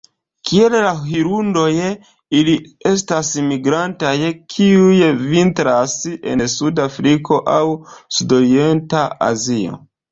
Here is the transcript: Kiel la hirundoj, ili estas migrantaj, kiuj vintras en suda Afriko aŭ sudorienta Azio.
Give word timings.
Kiel 0.51 0.77
la 0.85 0.93
hirundoj, 1.09 1.65
ili 2.39 2.55
estas 2.93 3.29
migrantaj, 3.51 4.15
kiuj 4.57 4.97
vintras 5.21 5.97
en 6.35 6.47
suda 6.59 6.91
Afriko 6.95 7.43
aŭ 7.59 7.63
sudorienta 8.21 9.09
Azio. 9.33 9.83